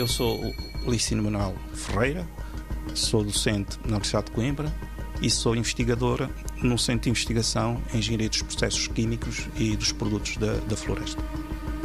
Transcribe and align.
Eu 0.00 0.08
sou 0.08 0.54
Licínio 0.86 1.22
Manuel 1.22 1.54
Ferreira, 1.74 2.26
sou 2.94 3.22
docente 3.22 3.78
na 3.84 3.96
Universidade 3.96 4.28
de 4.28 4.32
Coimbra 4.32 4.72
e 5.20 5.28
sou 5.28 5.54
investigadora 5.54 6.30
no 6.62 6.78
Centro 6.78 7.02
de 7.02 7.10
Investigação 7.10 7.82
em 7.92 7.98
Engenharia 7.98 8.30
dos 8.30 8.40
Processos 8.40 8.88
Químicos 8.88 9.46
e 9.56 9.76
dos 9.76 9.92
Produtos 9.92 10.38
da, 10.38 10.54
da 10.54 10.74
Floresta. 10.74 11.22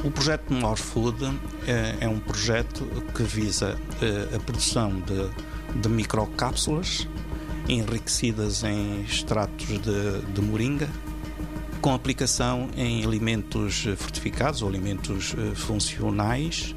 O 0.01 0.09
projeto 0.09 0.53
More 0.53 0.79
Food 0.79 1.25
é, 1.67 2.05
é 2.05 2.07
um 2.07 2.21
projeto 2.21 2.85
que 3.13 3.23
visa 3.23 3.77
é, 4.01 4.33
a 4.33 4.39
produção 4.39 5.01
de, 5.01 5.81
de 5.81 5.89
microcápsulas 5.89 7.09
enriquecidas 7.67 8.63
em 8.63 9.01
extratos 9.01 9.67
de, 9.67 10.21
de 10.33 10.41
moringa 10.41 10.89
com 11.81 11.93
aplicação 11.93 12.69
em 12.77 13.03
alimentos 13.03 13.85
fortificados 13.97 14.61
ou 14.61 14.69
alimentos 14.69 15.35
eh, 15.37 15.53
funcionais 15.53 16.73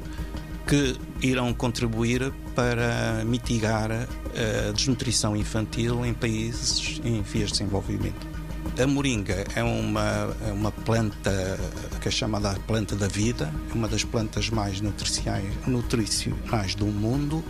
que 0.69 0.95
irão 1.23 1.51
contribuir 1.51 2.31
para 2.53 3.23
mitigar 3.25 3.91
a 3.91 4.71
desnutrição 4.71 5.35
infantil 5.35 6.05
em 6.05 6.13
países 6.13 7.01
em 7.03 7.23
vias 7.23 7.47
de 7.47 7.57
desenvolvimento. 7.57 8.27
A 8.79 8.85
moringa 8.85 9.45
é 9.55 9.63
uma, 9.63 10.29
é 10.47 10.51
uma 10.51 10.71
planta 10.71 11.59
que 11.99 12.07
é 12.07 12.11
chamada 12.11 12.53
planta 12.67 12.95
da 12.95 13.07
vida, 13.07 13.51
é 13.71 13.73
uma 13.73 13.87
das 13.87 14.03
plantas 14.03 14.51
mais 14.51 14.79
nutricionais 14.79 16.75
do 16.75 16.85
mundo. 16.85 17.43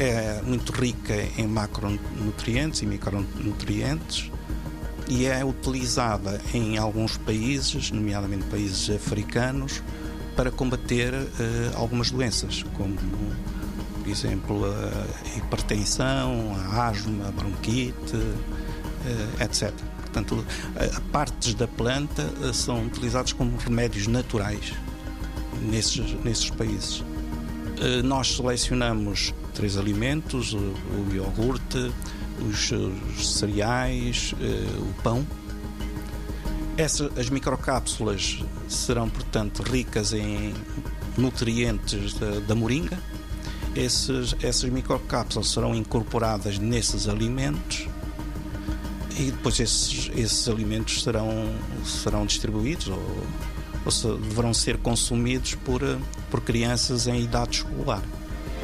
É 0.00 0.42
muito 0.42 0.72
rica 0.72 1.14
em 1.36 1.46
macronutrientes 1.46 2.82
e 2.82 2.86
micronutrientes 2.86 4.28
e 5.08 5.24
é 5.24 5.44
utilizada 5.44 6.40
em 6.52 6.78
alguns 6.78 7.16
países, 7.16 7.92
nomeadamente 7.92 8.44
países 8.46 8.90
africanos, 8.90 9.82
para 10.38 10.52
combater 10.52 11.12
uh, 11.12 11.26
algumas 11.74 12.12
doenças, 12.12 12.62
como, 12.74 12.94
por 12.94 14.08
exemplo, 14.08 14.66
a 14.66 15.36
hipertensão, 15.36 16.56
a 16.56 16.86
asma, 16.86 17.26
a 17.26 17.32
bronquite, 17.32 18.14
uh, 18.14 19.42
etc. 19.42 19.72
Portanto, 20.00 20.36
uh, 20.36 21.00
partes 21.10 21.54
da 21.54 21.66
planta 21.66 22.24
são 22.54 22.86
utilizadas 22.86 23.32
como 23.32 23.56
remédios 23.56 24.06
naturais 24.06 24.74
nesses, 25.60 26.14
nesses 26.22 26.50
países. 26.50 27.02
nós 28.04 28.36
selecionamos 28.36 29.34
três 29.54 29.76
alimentos: 29.76 30.54
o, 30.54 30.58
o 30.58 31.08
iogurte, 31.12 31.92
os, 32.48 32.70
os 32.70 33.34
cereais, 33.34 34.36
o 34.78 35.02
pão 35.02 35.26
essa, 36.76 37.10
as 37.18 37.28
microcápsulas 37.28 38.44
serão, 38.68 39.08
portanto, 39.08 39.62
ricas 39.62 40.12
em 40.12 40.54
nutrientes 41.16 42.14
da, 42.46 42.54
moringa. 42.54 42.98
Esses, 43.74 44.34
essas 44.42 44.68
microcápsulas 44.70 45.48
serão 45.48 45.74
incorporadas 45.74 46.58
nesses 46.58 47.08
alimentos 47.08 47.86
e 49.18 49.32
depois 49.32 49.58
esses, 49.58 50.10
esses 50.14 50.48
alimentos 50.48 51.02
serão, 51.02 51.52
serão 51.84 52.24
distribuídos 52.24 52.88
ou, 52.88 53.26
ou 53.84 53.90
se, 53.90 54.06
deverão 54.06 54.54
ser 54.54 54.78
consumidos 54.78 55.56
por, 55.56 55.80
por 56.30 56.40
crianças 56.40 57.06
em 57.06 57.22
idade 57.22 57.58
escolar. 57.58 58.02